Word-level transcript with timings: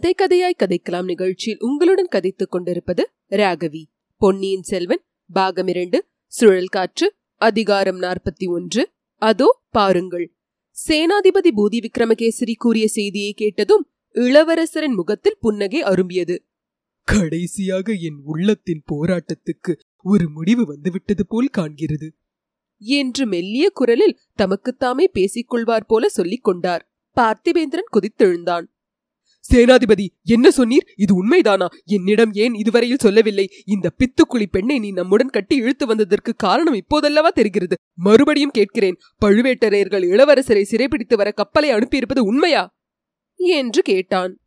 கதை 0.00 0.14
கதையாய் 0.18 0.62
கதைக்கலாம் 0.62 1.04
நிகழ்ச்சியில் 1.04 1.60
உங்களுடன் 1.60 2.08
கதைத்துக் 2.10 2.50
கொண்டிருப்பது 2.50 3.10
ராகவி. 3.30 3.82
பொன்னியின் 4.16 4.62
செல்வன் 4.62 5.02
பாகம் 5.32 5.66
இரண்டு 5.66 6.06
சுழல் 6.26 6.66
காற்று 6.66 7.14
அதிகாரம் 7.36 8.00
நாற்பத்தி 8.00 8.46
ஒன்று. 8.46 8.90
அதோ 9.14 9.60
பாருங்கள். 9.70 10.34
சேனாதிபதி 10.88 11.50
பூதி 11.56 11.84
விக்ரமகேசரி 11.86 12.54
கூறிய 12.58 12.88
செய்தியை 12.88 13.32
கேட்டதும் 13.32 13.90
இளவரசரின் 14.14 14.94
முகத்தில் 14.94 15.36
புன்னகை 15.40 15.82
அரும்பியது. 15.82 16.38
கடைசியாக 17.04 17.92
என் 17.92 18.20
உள்ளத்தின் 18.24 18.82
போராட்டத்துக்கு 18.92 19.78
ஒரு 20.02 20.30
முடிவு 20.30 20.66
வந்துவிட்டது 20.66 21.26
போல் 21.26 21.50
காண்கிறது. 21.58 22.08
என்று 22.78 23.26
மெல்லிய 23.26 23.70
குரலில் 23.70 24.18
தமக்குத்தாமே 24.38 25.04
பேசிக்கொள்வார் 25.14 25.86
போல 25.86 26.08
சொல்லிக் 26.08 26.44
கொண்டார் 26.44 26.90
பார்த்திபேந்திரன் 27.16 27.90
குதித்தெழுந்தான். 27.92 28.64
சேனாதிபதி 29.52 30.06
என்ன 30.22 30.48
சொன்னீர்? 30.56 30.86
இது 30.96 31.12
உண்மைதானா? 31.14 31.66
என்னிடம் 31.84 32.32
ஏன் 32.32 32.54
இதுவரையில் 32.54 32.96
சொல்லவில்லை? 33.00 33.50
இந்த 33.64 33.90
பித்துக்குழி 33.98 34.46
பெண்ணை 34.50 34.78
நீ 34.78 34.92
நம்முடன் 34.92 35.28
கட்டி 35.28 35.56
இழுத்து 35.56 35.86
வந்ததற்கு 35.86 36.34
காரணம் 36.34 36.74
இப்போதல்லவா 36.74 37.28
தெரிகிறது. 37.28 37.74
மறுபடியும் 37.94 38.50
கேட்கிறேன் 38.50 38.96
பழுவேட்டரையர்கள் 39.24 40.04
இளவரசரை 40.08 40.64
சிறைபிடித்து 40.70 41.16
வர 41.16 41.30
கப்பலை 41.30 41.72
அனுப்பியிருப்பது 41.72 42.18
உண்மையா? 42.18 42.78
என்று 43.34 43.82
கேட்டான். 43.82 44.38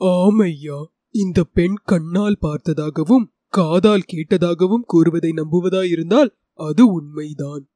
ஆமையா 0.00 0.84
இந்த 1.10 1.44
பெண் 1.44 1.74
கண்ணால் 1.84 2.38
பார்த்ததாகவும் 2.42 3.26
காதால் 3.48 4.08
கேட்டதாகவும் 4.12 4.86
கூறுவதை 4.86 5.30
நம்புவதாயிருந்தால் 5.30 6.30
அது 6.52 6.92
உண்மைதான். 6.92 7.68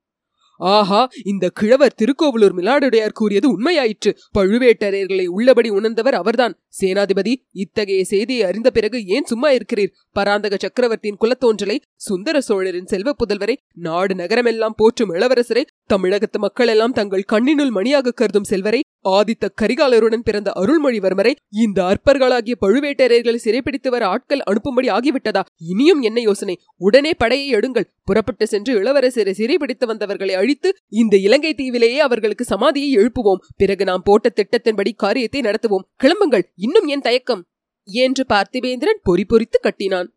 ஆஹா 0.61 1.09
இந்த 1.25 1.49
கிழவர் 1.49 1.95
திருக்கோவலூர் 1.95 2.55
மிலாடுடையார் 2.57 3.13
கூறியது 3.13 3.49
உண்மையாயிற்று. 3.51 4.11
பழுவேட்டரையர்களை 4.39 5.27
உள்ளபடி 5.27 5.69
உணர்ந்தவர் 5.69 6.15
அவர்தான். 6.15 6.55
சேனாதிபதி 6.81 7.35
இத்தகைய 7.53 8.05
செய்தியை 8.05 8.43
அறிந்த 8.43 8.71
பிறகு 8.71 9.07
ஏன் 9.07 9.25
சும்மா 9.25 9.51
இருக்கிறீர்? 9.51 9.93
பராந்தக 10.13 10.57
சக்கரவர்த்தியின் 10.59 11.21
குலத்தோன்றலை 11.21 11.79
சுந்தர 11.97 12.41
சோழரின் 12.41 12.87
செல்வ 12.87 13.13
புதல்வரை 13.13 13.57
நாடு 13.73 14.15
நகரமெல்லாம் 14.15 14.77
போற்றும் 14.77 15.15
இளவரசரை 15.15 15.65
தமிழகத்து 15.87 16.39
மக்கள் 16.39 16.67
எல்லாம் 16.67 16.93
தங்கள் 16.93 17.25
கண்ணினுள் 17.33 17.71
மணியாக 17.71 18.11
கருதும் 18.11 18.45
செல்வரை 18.45 18.81
ஆதித்த 19.09 19.49
கரிகாலருடன் 19.63 20.25
பிறந்த 20.25 20.53
அருள்மொழிவர்மரை 20.55 21.33
இந்த 21.51 21.83
அற்பர்களாகிய 21.83 22.55
பழுவேட்டரையர்களை 22.61 23.35
சிறைப்பிடித்து 23.35 23.91
வர 23.91 24.07
ஆட்கள் 24.07 24.43
அனுப்பும்படி 24.51 24.89
ஆகிவிட்டதா? 24.89 25.43
இனியும் 25.57 26.01
என்ன 26.01 26.21
யோசனை? 26.21 26.61
உடனே 26.77 27.11
படையை 27.15 27.55
எடுங்கள். 27.55 27.85
புறப்பட்டு 28.05 28.47
சென்று 28.47 28.83
இளவரசரை 28.83 29.31
சிறைப்பிடித்து 29.31 29.87
வந்தவர்களை 29.87 30.35
அழித்து 30.35 30.77
இந்த 30.89 31.17
இலங்கை 31.17 31.55
தீவிலேயே 31.55 31.97
அவர்களுக்கு 31.97 32.45
சமாதியை 32.55 32.91
எழுப்புவோம். 32.97 33.43
பிறகு 33.57 33.85
நாம் 33.85 34.03
போட்ட 34.05 34.33
திட்டத்தின்படி 34.35 34.91
காரியத்தை 34.97 35.41
நடத்துவோம். 35.41 35.87
கிளம்புங்கள். 36.05 36.43
இன்னும் 36.57 36.87
என் 36.87 37.01
தயக்கம். 37.01 37.45
என்று 37.85 38.25
பார்த்திபேந்திரன் 38.29 39.01
பொறி 39.03 39.25
பொறித்து 39.29 39.61
கட்டினான். 39.61 40.13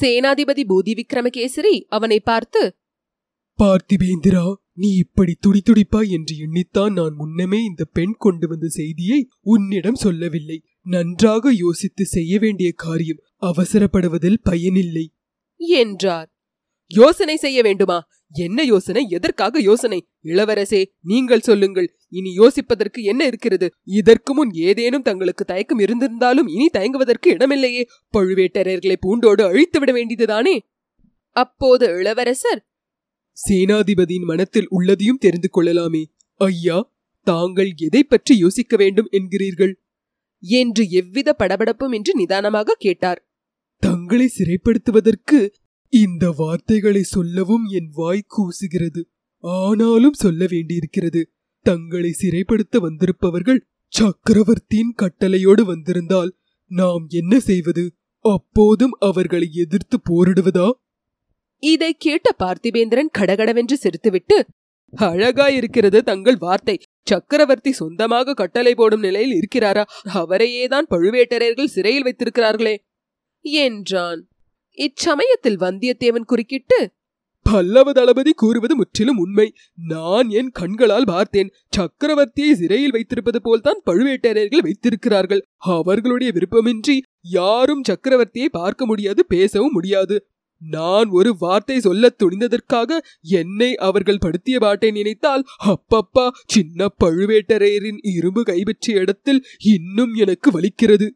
சேனாதிபதி 0.00 0.62
பூதி 0.68 1.00
விக்ரமகேசரி 1.00 1.84
அவனை 1.88 2.20
பார்த்து 2.20 2.74
பார்த்திபேந்திரா 3.58 4.54
நீ 4.72 4.88
இப்படி 4.94 5.36
துடிதுடிப்பாய் 5.40 6.08
என்று 6.08 6.34
எண்ணித்தான் 6.36 6.92
நான் 6.92 7.14
முன்னமே 7.14 7.64
இந்த 7.64 7.84
பெண் 7.84 8.14
கொண்டு 8.18 8.48
வந்த 8.48 8.68
செய்தியை 8.68 9.28
உன்னிடம் 9.40 9.94
சொல்லவில்லை. 9.94 10.62
நன்றாக 10.82 11.52
யோசித்து 11.52 12.04
செய்ய 12.06 12.38
வேண்டிய 12.38 12.72
காரியம் 12.76 13.20
அவசரப்படுவதில் 13.40 14.42
பயனில்லை. 14.42 15.12
என்றார். 15.56 16.28
யோசனை 16.86 17.36
செய்ய 17.36 17.62
வேண்டுமா? 17.62 18.08
என்ன 18.34 18.62
யோசனை? 18.62 19.08
எதற்காக 19.08 19.60
யோசனை? 19.60 20.06
இளவரசே 20.24 20.84
நீங்கள் 21.00 21.40
சொல்லுங்கள். 21.40 21.96
இனி 22.08 22.36
யோசிப்பதற்கு 22.36 23.02
என்ன 23.02 23.26
இருக்கிறது? 23.26 23.72
இதற்கு 23.84 24.34
முன் 24.34 24.50
ஏதேனும் 24.50 25.02
தங்களுக்கு 25.02 25.44
தயக்கம் 25.44 25.78
இருந்திருந்தாலும் 25.78 26.48
இனி 26.48 26.68
தயங்குவதற்கு 26.72 27.28
இடமில்லையே. 27.28 27.84
பழுவேட்டரையர்களை 28.12 28.96
பூண்டோடு 29.00 29.44
அழித்து 29.44 29.78
விட 29.78 29.92
வேண்டியதுதானே? 29.92 30.58
அப்போது 31.36 31.86
இளவரசர் 31.86 32.62
சேனாதிபதியின் 33.48 34.24
மனத்தில் 34.24 34.68
உள்ளதையும் 34.68 35.18
தெரிந்து 35.18 35.50
கொள்ளலாமே. 35.50 36.10
ஐயா 36.36 36.92
தாங்கள் 37.26 37.72
எதை 37.76 38.02
பற்றி 38.02 38.36
யோசிக்க 38.36 38.76
வேண்டும் 38.76 39.08
என்கிறீர்கள்? 39.10 39.74
என்று 40.40 40.88
எவ்வித 40.90 41.36
படபடப்பும் 41.38 41.94
என்று 41.94 42.14
நிதானமாக 42.14 42.76
கேட்டார். 42.78 43.30
தங்களை 43.82 44.26
சிறைப்படுத்துவதற்கு 44.26 45.52
இந்த 45.88 46.30
வார்த்தைகளை 46.30 47.02
சொல்லவும் 47.02 47.64
என் 47.64 47.90
வாய் 47.92 48.26
கூசுகிறது. 48.36 49.02
ஆனாலும் 49.38 50.12
சொல்ல 50.12 50.46
வேண்டியிருக்கிறது. 50.50 51.32
தங்களை 51.66 52.10
சிறைப்படுத்த 52.22 52.76
வந்திருப்பவர்கள் 52.80 53.66
சக்கரவர்த்தியின் 53.88 54.94
கட்டளையோடு 55.02 55.62
வந்திருந்தால் 55.62 56.36
நாம் 56.70 57.06
என்ன 57.08 57.40
செய்வது? 57.40 57.94
அப்போதும் 58.24 58.94
அவர்களை 58.98 59.48
எதிர்த்து 59.52 60.00
போரிடுவதா? 60.10 60.70
இதை 61.64 61.94
கேட்ட 61.98 62.30
பார்த்திபேந்திரன் 62.38 63.10
கடகடவென்று 63.18 63.76
சிரித்துவிட்டு 63.82 64.42
அழகாயிருக்கிறது 65.00 66.00
தங்கள் 66.00 66.36
வார்த்தை. 66.36 66.80
சக்கரவர்த்தி 67.02 67.72
சொந்தமாக 67.72 68.34
கட்டளை 68.34 68.74
போடும் 68.74 69.00
நிலையில் 69.00 69.40
இருக்கிறாரா? 69.40 69.84
அவரையேதான் 70.14 70.88
பழுவேட்டரையர்கள் 70.90 71.64
சிறையில் 71.64 72.02
வைத்திருக்கிறார்களே. 72.02 72.76
என்றான். 73.40 74.28
இச்சமயத்தில் 74.78 75.60
வந்தியத்தேவன் 75.60 76.24
குறுக்கிட்டு 76.24 76.90
பல்லவ 77.42 77.92
தளபதி 77.92 78.32
கூறுவது 78.32 78.76
முற்றிலும் 78.76 79.18
உண்மை. 79.18 79.54
நான் 79.88 80.28
என் 80.30 80.50
கண்களால் 80.50 81.04
பார்த்தேன். 81.04 81.52
சக்கரவர்த்தியை 81.76 82.52
சிறையில் 82.52 82.90
வைத்திருப்பது 82.90 83.42
போல்தான் 83.42 83.80
பழுவேட்டரையர்கள் 83.86 84.62
வைத்திருக்கிறார்கள். 84.62 85.46
அவர்களுடைய 85.56 86.32
விருப்பமின்றி 86.32 86.98
யாரும் 87.20 87.82
சக்கரவர்த்தியை 87.82 88.46
பார்க்க 88.50 88.86
முடியாது 88.86 89.26
பேசவும் 89.26 89.72
முடியாது. 89.72 90.26
நான் 90.62 91.08
ஒரு 91.08 91.36
வார்த்தை 91.38 91.80
சொல்ல 91.80 92.10
துணிந்ததற்காக 92.22 92.98
என்னை 93.32 93.74
அவர்கள் 93.78 94.18
படுத்திய 94.18 94.58
பாட்டை 94.58 94.90
நினைத்தால் 94.90 95.44
அப்பப்பா 95.66 96.30
சின்ன 96.46 96.88
பழுவேட்டரையரின் 97.04 98.00
இரும்பு 98.12 98.42
கைப்பற்றிய 98.42 99.00
இடத்தில் 99.00 99.44
இன்னும் 99.58 100.14
எனக்கு 100.14 100.50
வலிக்கிறது 100.50 101.08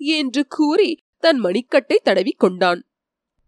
என்று 0.00 0.46
கூறி 0.46 0.90
தன் 1.18 1.38
மணிக்கட்டை 1.38 1.96
தடவி 2.02 2.30
கொண்டான். 2.30 2.80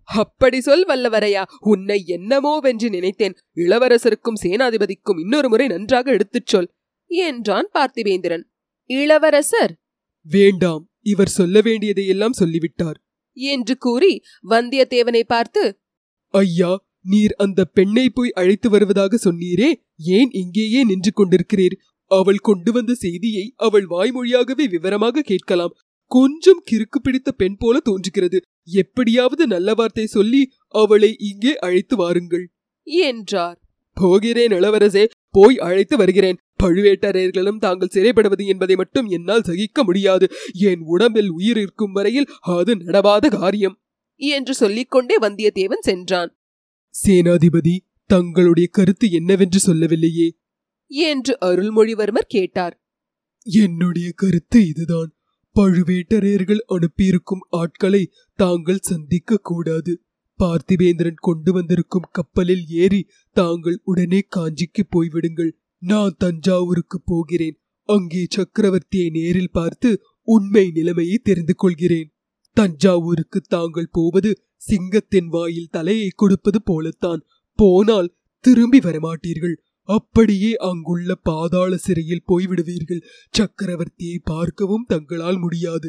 அப்படி 0.09 0.61
சொல் 0.61 0.87
வல்லவரையா 0.87 1.43
உன்னை 1.61 2.05
என்னமோவென்று 2.07 2.89
நினைத்தேன். 2.91 3.35
இளவரசருக்கும் 3.57 4.41
சேனாதிபதிக்கும் 4.43 5.21
இன்னொரு 5.21 5.49
முறை 5.49 5.67
நன்றாக 5.67 6.11
எடுத்துச் 6.11 6.47
சொல் 6.47 6.69
என்றான் 7.11 7.69
பார்த்திவேந்திரன். 7.75 8.45
இளவரசர்! 8.91 9.73
வேண்டாம் 10.27 10.85
இவர் 11.01 11.29
சொல்ல 11.29 11.61
வேண்டியதையெல்லாம் 11.61 12.33
சொல்லிவிட்டார். 12.33 12.99
என்று 13.37 13.75
கூறி 13.77 14.13
வந்தியத்தேவனை 14.51 15.23
பார்த்து 15.27 15.63
ஐயா 16.35 16.73
நீர் 17.01 17.35
அந்த 17.37 17.61
பெண்ணை 17.65 18.07
போய் 18.09 18.33
அழைத்து 18.33 18.69
வருவதாக 18.71 19.19
சொன்னீரே 19.25 19.69
ஏன் 20.19 20.31
இங்கேயே 20.33 20.81
நின்று 20.85 21.13
கொண்டிருக்கிறீர்? 21.13 21.77
அவள் 22.11 22.39
கொண்டு 22.39 22.71
வந்த 22.73 22.93
செய்தியை 22.95 23.45
அவள் 23.57 23.87
வாய்மொழியாகவே 23.87 24.65
விவரமாக 24.69 25.23
கேட்கலாம். 25.23 25.77
கொஞ்சம் 26.11 26.61
கிறுக்கு 26.71 26.99
பிடித்த 27.03 27.33
பெண் 27.33 27.57
போல 27.57 27.77
தோன்றுகிறது. 27.81 28.39
எப்படியாவது 28.65 29.47
நல்ல 29.47 29.75
வார்த்தை 29.75 30.07
சொல்லி 30.07 30.43
அவளை 30.75 31.11
இங்கே 31.19 31.53
அழைத்து 31.59 31.97
வாருங்கள். 31.97 32.45
என்றார். 32.87 33.59
போகிறேன் 33.97 34.53
இளவரசே 34.53 35.05
போய் 35.31 35.57
அழைத்து 35.59 35.97
வருகிறேன். 35.97 36.39
பழுவேட்டரையர்களும் 36.63 37.59
தாங்கள் 37.59 37.89
சிறைப்படுவது 37.89 38.47
என்பதை 38.47 38.77
மட்டும் 38.77 39.07
என்னால் 39.07 39.43
சகிக்க 39.43 39.85
முடியாது. 39.85 40.29
என் 40.53 40.81
உடம்பில் 40.81 41.31
உயிர் 41.31 41.57
இருக்கும் 41.57 41.93
வரையில் 41.93 42.27
அது 42.41 42.77
நடவாத 42.77 43.29
காரியம். 43.29 43.81
என்று 44.17 44.55
சொல்லிக்கொண்டே 44.55 45.19
வந்தியத்தேவன் 45.19 45.81
சென்றான். 45.81 46.39
சேனாதிபதி 47.07 47.79
தங்களுடைய 48.07 48.69
கருத்து 48.73 49.11
என்னவென்று 49.11 49.59
சொல்லவில்லையே? 49.59 50.39
என்று 50.87 51.39
அருள்மொழிவர்மர் 51.41 52.29
கேட்டார். 52.29 52.85
என்னுடைய 53.43 54.11
கருத்து 54.15 54.67
இதுதான். 54.67 55.11
பழுவேட்டரையர்கள் 55.55 56.59
அனுப்பியிருக்கும் 56.67 57.47
ஆட்களை 57.51 58.13
தாங்கள் 58.35 58.79
சந்திக்க 58.79 59.37
கூடாது. 59.37 60.01
பார்த்திபேந்திரன் 60.39 61.15
கொண்டு 61.15 61.53
வந்திருக்கும் 61.53 62.09
கப்பலில் 62.11 62.65
ஏறி 62.69 63.09
தாங்கள் 63.33 63.81
உடனே 63.85 64.21
காஞ்சிக்கு 64.37 64.83
போய்விடுங்கள். 64.91 65.51
நான் 65.91 66.15
தஞ்சாவூருக்கு 66.19 66.99
போகிறேன். 67.05 67.57
அங்கே 67.89 68.23
சக்கரவர்த்தியை 68.37 69.09
நேரில் 69.11 69.55
பார்த்து 69.59 69.91
உண்மை 70.29 70.65
நிலைமையை 70.71 71.17
தெரிந்து 71.23 71.55
கொள்கிறேன். 71.55 72.09
தஞ்சாவூருக்கு 72.57 73.39
தாங்கள் 73.55 73.93
போவது 73.93 74.31
சிங்கத்தின் 74.69 75.29
வாயில் 75.29 75.73
தலையை 75.77 76.09
கொடுப்பது 76.15 76.59
போலத்தான். 76.63 77.23
போனால் 77.59 78.15
திரும்பி 78.45 78.79
வரமாட்டீர்கள். 78.79 79.57
அப்படியே 79.89 80.51
அங்குள்ள 80.69 81.11
பாதாள 81.29 81.73
சிறையில் 81.77 82.27
போய்விடுவீர்கள். 82.29 83.05
சக்கரவர்த்தியை 83.39 84.19
பார்க்கவும் 84.25 84.89
தங்களால் 84.89 85.39
முடியாது. 85.39 85.89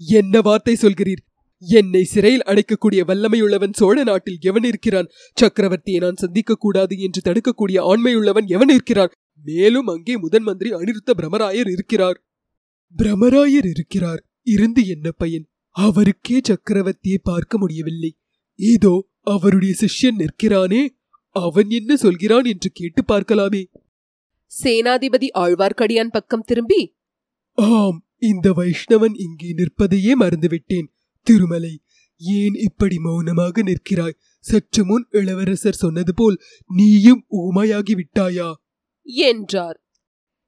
என்ன 0.00 0.40
வார்த்தை 0.40 0.74
சொல்கிறீர்? 0.80 1.22
என்னை 1.68 2.04
சிறையில் 2.04 2.46
அடைக்கக்கூடிய 2.46 3.00
வல்லமையுள்ளவன் 3.06 3.72
சோழ 3.72 4.02
நாட்டில் 4.02 4.36
எவன் 4.40 4.62
இருக்கிறான்? 4.62 5.08
சக்கரவர்த்தியை 5.40 5.96
நான் 5.96 6.14
சந்திக்க 6.14 6.54
கூடாது 6.54 6.98
என்று 6.98 7.20
தடுக்கக்கூடிய 7.24 7.78
ஆண்மையுள்ளவன் 7.80 8.46
எவன் 8.46 8.68
இருக்கிறான்? 8.68 9.08
மேலும் 9.44 9.86
அங்கே 9.86 10.16
முதன் 10.16 10.42
மந்திரி 10.42 10.70
அனிருத்த 10.70 11.10
பிரமராயர் 11.16 11.70
இருக்கிறார். 11.70 12.24
பிரமராயர் 12.96 13.68
இருக்கிறார். 13.68 14.26
இருந்து 14.42 14.86
என்ன 14.86 15.10
பயன்? 15.10 15.46
அவருக்கே 15.70 16.40
சக்கரவர்த்தியை 16.48 17.18
பார்க்க 17.22 17.58
முடியவில்லை. 17.58 18.16
ஏதோ 18.54 19.08
அவருடைய 19.20 19.74
சிஷ்யன் 19.80 20.18
நிற்கிறானே. 20.18 20.82
அவன் 21.30 21.70
என்ன 21.70 21.96
சொல்கிறான் 21.96 22.44
என்று 22.44 22.70
கேட்டு 22.72 23.02
பார்க்கலாமே. 23.02 23.62
சேனாதிபதி 24.62 25.28
ஆழ்வார்க்கடியான் 25.34 26.10
பக்கம் 26.10 26.44
திரும்பி 26.46 26.94
ஆம் 27.52 28.06
இந்த 28.18 28.52
வைஷ்ணவன் 28.52 29.14
இங்கே 29.14 29.54
நிற்பதையே 29.54 30.12
மறந்துவிட்டேன். 30.20 30.86
திருமலை 31.26 31.80
ஏன் 32.20 32.54
இப்படி 32.54 32.98
மௌனமாக 32.98 33.62
நிற்கிறாய்? 33.62 34.18
சற்று 34.44 34.84
முன் 34.84 35.06
இளவரசர் 35.10 35.74
சொன்னது 35.74 36.14
போல் 36.14 36.36
நீயும் 36.66 37.22
ஊமையாகி 37.30 37.94
விட்டாயா? 37.94 38.48
என்றார். 39.06 39.78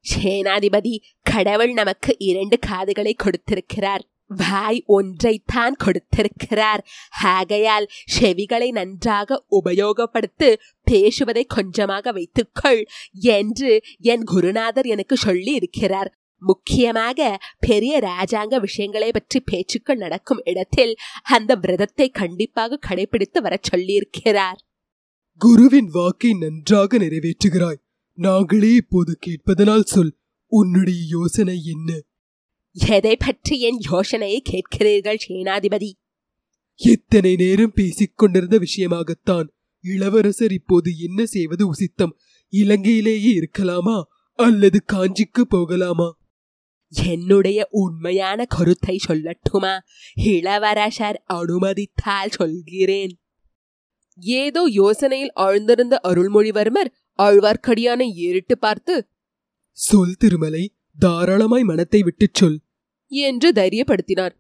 சேனாதிபதி 0.05 0.97
கடவுள் 1.23 1.73
நமக்கு 1.73 2.15
இரண்டு 2.19 2.59
காதுகளை 2.59 3.15
கொடுத்திருக்கிறார். 3.15 4.05
வாய் 4.27 4.85
ஒன்றைத்தான் 4.89 5.77
கொடுத்திருக்கிறார். 5.77 6.83
ஆகையால் 7.23 7.89
செவிகளை 8.21 8.69
நன்றாக 8.71 9.45
உபயோகப்படுத்து 9.51 10.49
பேசுவதை 10.85 11.45
கொஞ்சமாக 11.45 12.13
வைத்துக்கொள் 12.13 12.87
என்று 13.11 13.73
என் 13.99 14.25
குருநாதர் 14.25 14.87
எனக்கு 14.87 15.17
சொல்லி 15.17 15.55
இருக்கிறார் 15.55 16.11
முக்கியமாக 16.47 17.29
பெரிய 17.67 17.95
ராஜாங்க 18.07 18.61
விஷயங்களை 18.61 19.11
பற்றி 19.13 19.39
பேச்சுக்கள் 19.41 20.03
நடக்கும் 20.05 20.43
இடத்தில் 20.45 20.93
அந்த 21.37 21.55
விரதத்தை 21.55 22.07
கண்டிப்பாக 22.21 22.79
கடைபிடித்து 22.89 23.41
வரச் 23.47 23.69
சொல்லியிருக்கிறார். 23.71 24.61
குருவின் 25.41 25.91
வாக்கை 25.93 26.33
நன்றாக 26.35 26.99
நிறைவேற்றுகிறாய். 26.99 27.81
நாங்களே 28.19 28.71
இப்போது 28.75 29.15
கேட்பதனால் 29.27 29.91
சொல் 29.95 30.13
உன்னுடைய 30.53 31.01
யோசனை 31.09 31.57
என்ன? 31.65 31.91
எதை 32.97 33.15
பற்றி 33.17 33.55
என் 33.61 33.81
யோசனையை 33.91 34.41
கேட்கிறீர்கள் 34.51 35.23
சேனாதிபதி? 35.27 35.91
எத்தனை 36.81 37.33
நேரம் 37.37 37.75
பேசிக் 37.75 38.17
கொண்டிருந்த 38.17 38.57
விஷயமாகத்தான் 38.59 39.47
இளவரசர் 39.85 40.53
இப்போது 40.53 40.91
என்ன 40.99 41.21
செய்வது 41.27 41.65
உசித்தம்? 41.73 42.15
இலங்கையிலேயே 42.53 43.33
இருக்கலாமா? 43.39 43.99
அல்லது 44.39 44.79
காஞ்சிக்கு 44.93 45.43
போகலாமா? 45.49 46.09
என்னுடைய 46.89 47.69
உண்மையான 47.71 48.45
கருத்தை 48.45 49.01
சொல்லட்டுமா? 49.09 49.79
இளவரசர் 50.15 51.23
அனுமதித்தால் 51.27 52.31
சொல்கிறேன். 52.31 53.21
ஏதோ 54.17 54.69
யோசனையில் 54.75 55.31
ஆழ்ந்திருந்த 55.37 55.95
அருள்மொழிவர்மர் 56.03 56.91
ஆழ்வார்க்கடியானை 57.23 58.13
ஏறிட்டு 58.15 58.59
பார்த்து 58.59 59.09
சொல் 59.71 60.15
திருமலை 60.19 60.75
தாராளமாய் 60.99 61.63
மனத்தை 61.63 62.03
விட்டுச் 62.03 62.35
சொல். 62.35 62.61
என்று 63.07 63.53
தைரியப்படுத்தினார். 63.53 64.35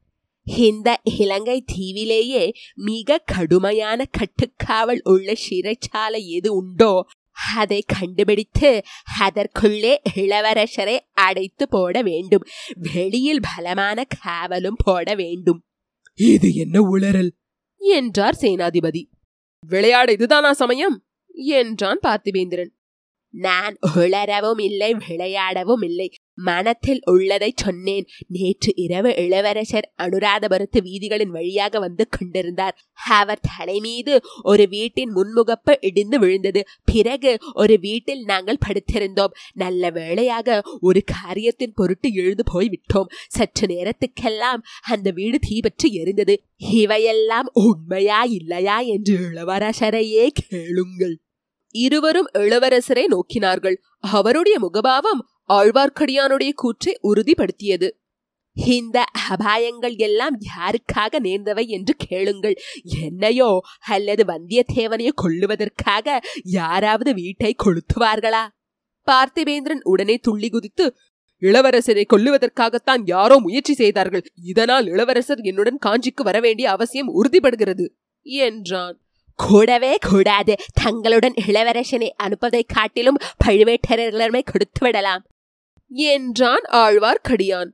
இந்த 0.44 1.00
இலங்கை 1.02 1.64
தீவிலேயே 1.72 2.52
மிக 2.74 3.22
கடுமையான 3.24 4.04
கட்டுக்காவல் 4.18 5.00
உள்ள 5.02 5.32
சிறைச்சாலை 5.48 6.26
எது 6.26 6.54
உண்டோ 6.54 7.06
அதை 7.56 7.84
கண்டுபிடித்து 7.86 8.82
அதற்குள்ளே 9.20 10.02
இளவரசரை 10.14 10.98
அடைத்து 11.12 11.68
போட 11.68 12.02
வேண்டும். 12.02 12.44
வெளியில் 12.74 13.40
பலமான 13.40 14.04
காவலும் 14.04 14.76
போட 14.76 15.14
வேண்டும். 15.14 15.64
இது 16.14 16.54
என்ன 16.54 16.80
உளறல்? 16.80 17.30
என்றார் 17.78 18.36
சேனாதிபதி. 18.40 19.06
விளையாட 19.60 20.12
இதுதானா 20.12 20.52
சமயம்? 20.52 21.06
என்றான் 21.28 21.98
பார்த்திபேந்திரன் 22.02 22.74
நான் 23.30 23.76
உளரவும் 23.94 24.60
இல்லை 24.62 24.94
விளையாடவும் 24.94 25.84
இல்லை. 25.84 26.10
மனத்தில் 26.34 27.00
உள்ளதை 27.04 27.52
சொன்னேன். 27.56 28.06
நேற்று 28.28 28.72
இரவு 28.76 29.16
இளவரசர் 29.16 29.92
அனுராதபுரத்து 30.02 30.80
வீதிகளின் 30.80 31.28
வழியாக 31.28 31.78
வந்து 31.78 32.08
கொண்டிருந்தார். 32.08 32.78
அவர் 33.08 33.40
தலை 33.58 33.80
மீது 33.80 34.20
ஒரு 34.42 34.68
வீட்டின் 34.68 35.14
முன்முகப்பு 35.14 35.76
இடிந்து 35.80 36.18
விழுந்தது. 36.18 36.64
பிறகு 36.84 37.38
ஒரு 37.52 37.78
வீட்டில் 37.78 38.22
நாங்கள் 38.22 38.62
படுத்திருந்தோம். 38.68 39.34
நல்ல 39.54 39.90
வேளையாக 39.90 40.62
ஒரு 40.80 41.02
காரியத்தின் 41.04 41.72
பொருட்டு 41.74 42.12
எழுந்து 42.12 42.44
போய் 42.52 42.68
விட்டோம் 42.68 43.12
சற்று 43.28 43.66
நேரத்துக்கெல்லாம் 43.66 44.62
அந்த 44.88 45.10
வீடு 45.10 45.38
தீபற்று 45.48 45.90
எரிந்தது. 45.90 46.36
இவையெல்லாம் 46.56 47.50
உண்மையா 47.52 48.22
இல்லையா 48.22 48.78
என்று 48.78 49.18
இளவரசரையே 49.18 50.28
கேளுங்கள். 50.48 51.18
இருவரும் 51.84 52.28
இளவரசரை 52.38 53.04
நோக்கினார்கள். 53.06 53.76
அவருடைய 54.12 54.56
முகபாவம் 54.58 55.22
ஆழ்வார்க்கடியானுடைய 55.48 56.52
கூற்றை 56.54 56.92
உறுதிப்படுத்தியது. 57.02 57.88
இந்த 58.56 58.98
அபாயங்கள் 59.30 59.96
எல்லாம் 59.98 60.36
யாருக்காக 60.50 61.18
நேர்ந்தவை 61.18 61.64
என்று 61.66 61.94
கேளுங்கள். 61.98 62.56
என்னையோ 63.02 63.50
அல்லது 63.88 64.22
வந்தியத்தேவனையோ 64.24 65.12
கொள்ளுவதற்காக 65.22 66.16
யாராவது 66.58 67.12
வீட்டை 67.14 67.52
கொளுத்துவார்களா? 67.64 68.44
பார்த்திபேந்திரன் 69.08 69.82
உடனே 69.82 70.16
துள்ளி 70.18 70.48
குதித்து 70.48 70.86
இளவரசரை 71.42 72.04
கொல்லுவதற்காகத்தான் 72.12 73.02
யாரோ 73.04 73.36
முயற்சி 73.38 73.74
செய்தார்கள். 73.74 74.24
இதனால் 74.44 74.86
இளவரசர் 74.86 75.42
என்னுடன் 75.42 75.82
காஞ்சிக்கு 75.86 76.22
வர 76.22 76.38
வேண்டிய 76.40 76.66
அவசியம் 76.70 77.12
உறுதிப்படுகிறது 77.14 77.86
என்றான். 78.26 78.96
கூடவே 79.36 79.96
கூடாது. 80.00 80.54
தங்களுடன் 80.72 81.34
இளவரசனை 81.46 82.08
அனுப்பதை 82.16 82.62
காட்டிலும் 82.62 83.18
பழுவேட்டரர்களை 83.44 84.42
கொடுத்து 84.44 84.80
விடலாம். 84.80 85.26
என்றான் 85.88 86.64
ஆழ்வார்க்கடியான். 86.72 87.70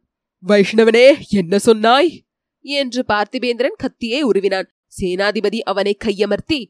வைஷ்ணவனே 0.47 1.07
என்ன 1.29 1.59
சொன்னாய்? 1.59 2.25
என்று 2.65 3.05
பார்த்திபேந்திரன் 3.09 3.77
கத்தியை 3.77 4.25
உருவினான். 4.25 4.69
சேனாதிபதி 5.01 5.59
அவனை 5.61 5.97
கையமர்த்தி 6.05 6.61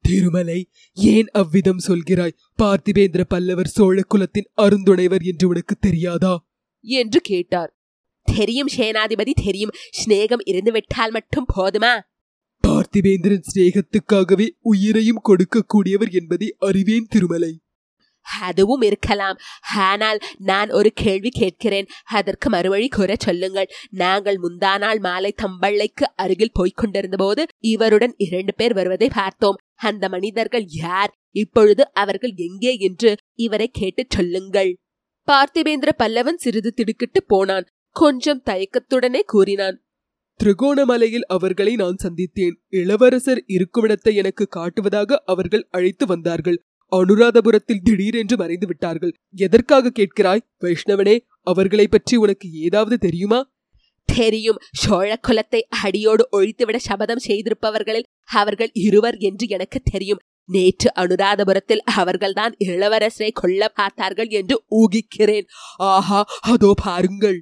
திருமலை 0.00 0.68
ஏன் 0.92 1.28
அவ்விதம் 1.32 1.78
சொல்கிறாய்? 1.86 2.36
பார்த்திபேந்திர 2.62 3.22
பல்லவர் 3.28 3.66
சோழ 3.66 4.02
குலத்தின் 4.02 4.50
அருந்துணைவர் 4.56 5.24
என்று 5.24 5.48
உனக்கு 5.48 5.74
தெரியாதா? 5.80 6.46
என்று 6.80 7.20
கேட்டார். 7.20 7.76
தெரியும் 8.22 8.68
சேனாதிபதி 8.76 9.32
தெரியும். 9.44 9.70
சிநேகம் 9.98 10.42
இருந்து 10.44 10.72
விட்டால் 10.72 11.10
மட்டும் 11.10 11.46
போதுமா? 11.56 12.00
பார்த்திபேந்திரன் 12.66 13.42
சிநேகத்துக்காகவே 13.54 14.48
உயிரையும் 14.60 15.20
கொடுக்கக்கூடியவர் 15.28 16.10
என்பதை 16.10 16.54
அறிவேன் 16.58 17.06
திருமலை. 17.08 17.60
அதுவும் 18.40 18.80
இருக்கலாம். 18.80 19.36
ஆனால் 19.76 20.18
நான் 20.38 20.70
ஒரு 20.70 20.92
கேள்வி 20.94 21.28
கேட்கிறேன். 21.28 21.86
அதற்கு 22.04 22.50
மறுவழி 22.50 22.88
கூற 22.88 23.16
சொல்லுங்கள். 23.18 23.68
நாங்கள் 23.90 24.40
முந்தா 24.42 24.78
நாள் 24.78 24.98
மாலை 24.98 25.34
தம்பள்ளைக்கு 25.42 26.06
அருகில் 26.16 26.50
போய்க் 26.52 26.76
கொண்டிருந்த 26.76 27.16
போது 27.16 27.46
இவருடன் 27.58 28.14
இரண்டு 28.16 28.54
பேர் 28.54 28.74
வருவதை 28.74 29.10
பார்த்தோம். 29.14 29.56
அந்த 29.74 30.08
மனிதர்கள் 30.08 30.66
யார்? 30.66 31.12
இப்பொழுது 31.30 31.92
அவர்கள் 31.92 32.32
எங்கே 32.36 32.76
என்று 32.78 33.16
இவரை 33.34 33.70
கேட்டுச் 33.72 34.10
சொல்லுங்கள். 34.10 34.76
பார்த்திபேந்திர 35.32 35.88
பல்லவன் 35.98 36.34
சிறிது 36.34 36.72
திடுக்கிட்டு 36.72 37.24
போனான். 37.24 37.66
கொஞ்சம் 37.90 38.42
தயக்கத்துடனே 38.46 39.20
கூறினான். 39.26 39.85
திரிகோணமலையில் 40.40 41.26
அவர்களை 41.26 41.74
நான் 41.74 41.96
சந்தித்தேன். 42.02 42.56
இளவரசர் 42.68 43.44
இருக்குமிடத்தை 43.48 44.12
எனக்கு 44.14 44.48
காட்டுவதாக 44.56 45.16
அவர்கள் 45.24 45.68
அழைத்து 45.70 46.06
வந்தார்கள். 46.06 46.58
அனுராதபுரத்தில் 46.92 47.82
திடீரென்று 47.82 48.36
மறைந்து 48.36 48.66
விட்டார்கள். 48.66 49.12
எதற்காக 49.36 49.92
கேட்கிறாய் 49.98 50.44
வைஷ்ணவனே? 50.64 51.16
அவர்களை 51.40 51.86
பற்றி 51.86 52.16
உனக்கு 52.16 52.52
ஏதாவது 52.52 52.98
தெரியுமா? 52.98 53.40
தெரியும். 54.08 54.60
சோழ 54.72 55.18
குலத்தை 55.28 55.60
அடியோடு 55.82 56.28
ஒழித்துவிட 56.32 56.76
சபதம் 56.76 57.24
செய்திருப்பவர்களில் 57.26 58.08
அவர்கள் 58.30 58.70
இருவர் 58.72 59.16
என்று 59.18 59.46
எனக்கு 59.48 59.80
தெரியும். 59.92 60.22
நேற்று 60.48 60.92
அனுராதபுரத்தில் 60.96 61.82
அவர்கள்தான் 61.94 62.54
இளவரசரை 62.58 63.30
கொல்ல 63.32 63.68
பார்த்தார்கள் 63.68 64.28
என்று 64.28 64.56
ஊகிக்கிறேன். 64.70 65.46
ஆஹா 65.76 66.24
அதோ 66.40 66.74
பாருங்கள். 66.82 67.38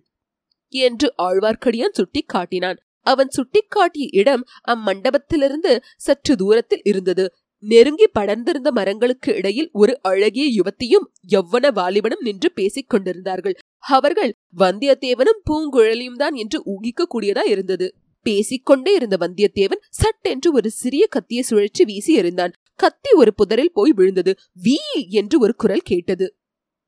என்று 0.79 1.15
ஆழ்வார்க்கடியான் 1.23 1.93
சுட்டி 1.93 2.23
காட்டினான் 2.27 2.79
அவன் 3.07 3.29
சுட்டிக்காட்டிய 3.29 4.07
இடம் 4.11 4.45
அம்மண்டபத்திலிருந்து 4.69 5.73
சற்று 5.97 6.37
தூரத்தில் 6.37 6.85
இருந்தது. 6.85 7.33
நெருங்கி 7.63 8.07
படர்ந்திருந்த 8.19 8.71
மரங்களுக்கு 8.71 9.35
இடையில் 9.35 9.69
ஒரு 9.73 9.99
அழகிய 10.03 10.47
யுவத்தியும் 10.59 11.07
யவ்வன 11.33 11.71
வாலிபனும் 11.71 12.23
நின்று 12.23 12.53
பேசிக் 12.53 12.89
கொண்டிருந்தார்கள். 12.89 13.57
அவர்கள் 13.79 14.33
வந்தியத்தேவனும் 14.59 15.43
பூங்குழலியும் 15.51 16.17
தான் 16.17 16.35
என்று 16.35 16.63
ஊகிக்க 16.65 17.07
கூடியதா 17.15 17.45
இருந்தது 17.47 17.95
பேசிக்கொண்டே 18.27 18.95
இருந்த 18.95 19.17
வந்தியத்தேவன் 19.21 19.83
சட்டென்று 19.91 20.53
ஒரு 20.53 20.71
சிறிய 20.71 21.07
கத்தியை 21.07 21.43
சுழற்சி 21.43 21.85
வீசி 21.85 22.21
எறிந்தான். 22.21 22.53
கத்தி 22.75 23.11
ஒரு 23.11 23.35
புதரில் 23.35 23.73
போய் 23.73 23.93
விழுந்தது. 23.93 24.33
வீ 24.65 24.77
என்று 25.09 25.41
ஒரு 25.41 25.55
குரல் 25.55 25.85
கேட்டது. 25.85 26.37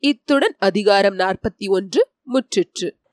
இத்துடன் 0.02 0.54
அதிகாரம் 0.58 1.18
நாற்பத்தி 1.18 1.68
ஒன்று 1.68 2.08
முற்றிற்று. 2.32 2.88